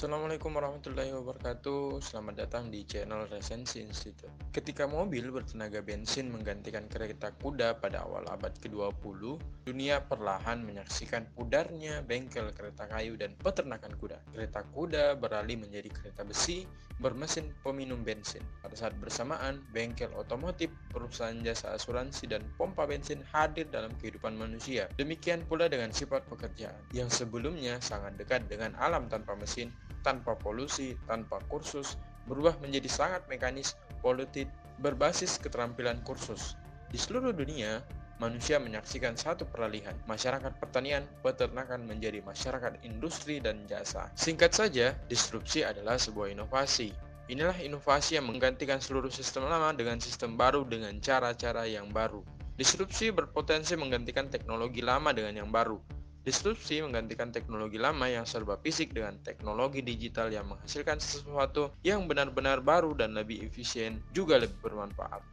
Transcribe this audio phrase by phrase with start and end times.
[0.00, 2.00] Assalamualaikum warahmatullahi wabarakatuh.
[2.00, 4.32] Selamat datang di channel Resensi Institute.
[4.48, 9.36] Ketika mobil bertenaga bensin menggantikan kereta kuda pada awal abad ke-20
[9.68, 14.16] Dunia perlahan menyaksikan pudarnya bengkel kereta kayu dan peternakan kuda.
[14.32, 16.64] Kereta kuda beralih menjadi kereta besi
[16.96, 18.40] bermesin peminum bensin.
[18.64, 24.88] Pada saat bersamaan, bengkel otomotif, perusahaan jasa asuransi dan pompa bensin hadir dalam kehidupan manusia.
[24.96, 29.68] Demikian pula dengan sifat pekerjaan Yang sebelumnya sangat dekat dengan alam tanpa mesin
[30.06, 31.98] tanpa polusi, tanpa kursus,
[32.30, 34.46] berubah menjadi sangat mekanis, politik,
[34.80, 36.56] berbasis keterampilan kursus.
[36.90, 37.84] Di seluruh dunia,
[38.20, 39.96] manusia menyaksikan satu peralihan.
[40.04, 44.12] Masyarakat pertanian, peternakan menjadi masyarakat industri dan jasa.
[44.14, 46.92] Singkat saja, disrupsi adalah sebuah inovasi.
[47.30, 52.26] Inilah inovasi yang menggantikan seluruh sistem lama dengan sistem baru dengan cara-cara yang baru.
[52.58, 55.78] Disrupsi berpotensi menggantikan teknologi lama dengan yang baru.
[56.20, 62.60] Disrupsi menggantikan teknologi lama yang serba fisik dengan teknologi digital yang menghasilkan sesuatu yang benar-benar
[62.60, 65.24] baru dan lebih efisien juga lebih bermanfaat.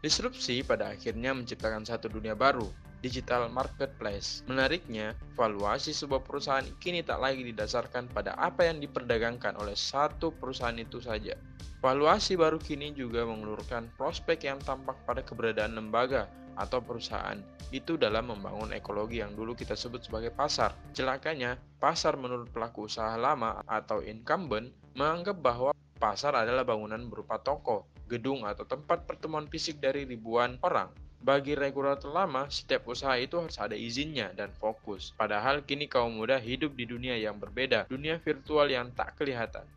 [0.00, 2.64] Disrupsi pada akhirnya menciptakan satu dunia baru,
[3.00, 4.44] digital marketplace.
[4.46, 10.76] Menariknya, valuasi sebuah perusahaan kini tak lagi didasarkan pada apa yang diperdagangkan oleh satu perusahaan
[10.76, 11.36] itu saja.
[11.80, 16.28] Valuasi baru kini juga mengelurkan prospek yang tampak pada keberadaan lembaga
[16.60, 17.40] atau perusahaan
[17.72, 20.76] itu dalam membangun ekologi yang dulu kita sebut sebagai pasar.
[20.92, 27.88] Celakanya, pasar menurut pelaku usaha lama atau incumbent menganggap bahwa pasar adalah bangunan berupa toko,
[28.10, 30.92] gedung atau tempat pertemuan fisik dari ribuan orang.
[31.20, 35.12] Bagi regulator lama, setiap usaha itu harus ada izinnya dan fokus.
[35.12, 39.68] Padahal kini kaum muda hidup di dunia yang berbeda, dunia virtual yang tak kelihatan.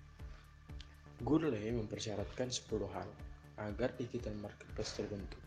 [1.20, 3.10] Gurley mempersyaratkan 10 hal
[3.60, 5.44] agar digital marketplace terbentuk.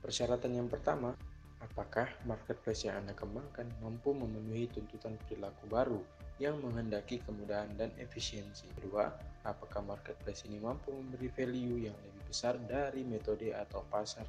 [0.00, 1.12] Persyaratan yang pertama,
[1.60, 6.00] apakah marketplace yang Anda kembangkan mampu memenuhi tuntutan perilaku baru
[6.40, 8.64] yang menghendaki kemudahan dan efisiensi.
[8.80, 9.12] Kedua,
[9.44, 14.24] apakah marketplace ini mampu memberi value yang lebih besar dari metode atau pasar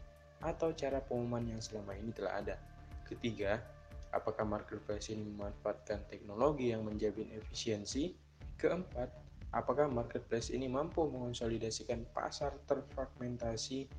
[0.46, 2.56] atau cara pengumuman yang selama ini telah ada.
[3.10, 3.58] Ketiga,
[4.14, 8.14] apakah marketplace ini memanfaatkan teknologi yang menjamin efisiensi?
[8.62, 9.10] Keempat,
[9.52, 13.90] apakah marketplace ini mampu mengonsolidasikan pasar terfragmentasi?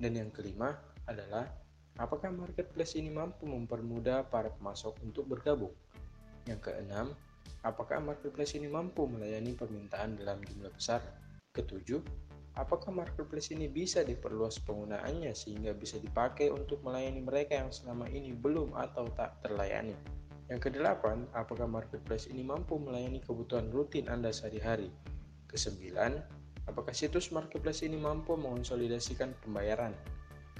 [0.00, 1.44] Dan yang kelima, adalah
[2.00, 5.72] apakah marketplace ini mampu mempermudah para pemasok untuk bergabung.
[6.48, 7.12] Yang keenam,
[7.60, 11.04] apakah marketplace ini mampu melayani permintaan dalam jumlah besar.
[11.52, 12.00] Ketujuh,
[12.58, 18.34] apakah marketplace ini bisa diperluas penggunaannya sehingga bisa dipakai untuk melayani mereka yang selama ini
[18.34, 19.94] belum atau tak terlayani.
[20.50, 24.90] Yang kedelapan, apakah marketplace ini mampu melayani kebutuhan rutin Anda sehari-hari.
[25.46, 26.18] Kesembilan,
[26.66, 29.94] apakah situs marketplace ini mampu mengonsolidasikan pembayaran.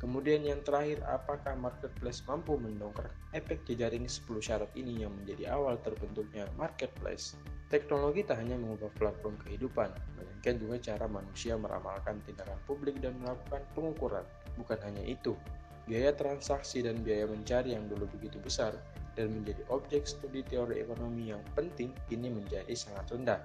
[0.00, 5.76] Kemudian yang terakhir, apakah marketplace mampu mendongkrak efek jejaring 10 syarat ini yang menjadi awal
[5.84, 7.36] terbentuknya marketplace?
[7.68, 9.92] Teknologi tak hanya mengubah platform kehidupan,
[10.40, 14.24] melainkan juga cara manusia meramalkan tindakan publik dan melakukan pengukuran.
[14.56, 15.36] Bukan hanya itu,
[15.84, 18.72] biaya transaksi dan biaya mencari yang dulu begitu besar
[19.20, 23.40] dan menjadi objek studi teori ekonomi yang penting kini menjadi sangat rendah.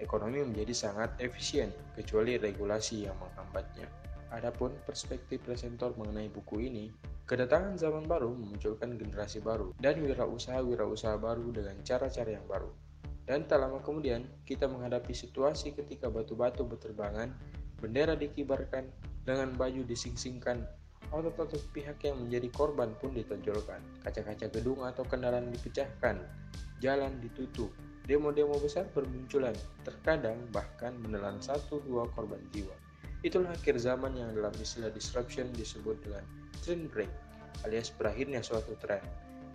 [0.00, 3.84] Ekonomi menjadi sangat efisien, kecuali regulasi yang menghambatnya.
[4.32, 6.88] Adapun perspektif presenter mengenai buku ini,
[7.28, 12.87] kedatangan zaman baru memunculkan generasi baru dan wirausaha-wirausaha baru dengan cara-cara yang baru.
[13.28, 17.28] Dan tak lama kemudian, kita menghadapi situasi ketika batu-batu berterbangan,
[17.76, 18.88] bendera dikibarkan,
[19.28, 20.64] dengan baju disingsingkan,
[21.12, 26.24] otot-otot pihak yang menjadi korban pun ditonjolkan, kaca-kaca gedung atau kendaraan dipecahkan,
[26.80, 27.68] jalan ditutup,
[28.08, 29.52] demo-demo besar bermunculan,
[29.84, 32.72] terkadang bahkan menelan satu dua korban jiwa.
[33.20, 36.24] Itulah akhir zaman yang dalam istilah disruption disebut dengan
[36.64, 37.12] trend break
[37.66, 39.02] alias berakhirnya suatu tren.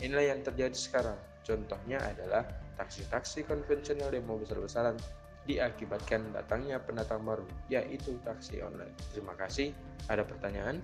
[0.03, 1.19] Inilah yang terjadi sekarang.
[1.43, 2.43] Contohnya adalah
[2.75, 4.97] taksi-taksi konvensional demo besar-besaran
[5.43, 8.95] diakibatkan datangnya pendatang baru, yaitu taksi online.
[9.11, 9.75] Terima kasih.
[10.07, 10.79] Ada pertanyaan?